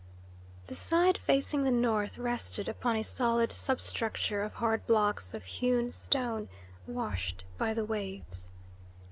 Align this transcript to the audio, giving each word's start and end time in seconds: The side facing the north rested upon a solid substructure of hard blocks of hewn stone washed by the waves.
The 0.65 0.73
side 0.73 1.15
facing 1.19 1.63
the 1.63 1.69
north 1.69 2.17
rested 2.17 2.67
upon 2.67 2.95
a 2.95 3.03
solid 3.03 3.51
substructure 3.51 4.41
of 4.41 4.53
hard 4.55 4.87
blocks 4.87 5.35
of 5.35 5.43
hewn 5.43 5.91
stone 5.91 6.49
washed 6.87 7.45
by 7.59 7.75
the 7.75 7.85
waves. 7.85 8.49